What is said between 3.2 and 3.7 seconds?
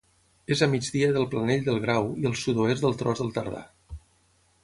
del Tardà.